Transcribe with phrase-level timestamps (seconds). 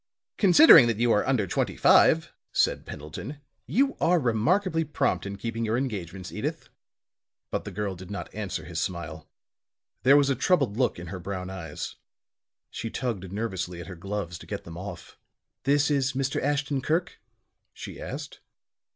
[0.37, 5.63] "Considering that you are under twenty five," said Pendleton, "you are remarkably prompt in keeping
[5.63, 6.69] your engagements, Edyth."
[7.51, 9.27] But the girl did not answer his smile.
[10.01, 11.97] There was a troubled look in her brown eyes;
[12.71, 15.17] she tugged nervously at her gloves to get them off.
[15.65, 16.41] "This is Mr.
[16.41, 17.19] Ashton Kirk?"
[17.71, 18.39] she asked.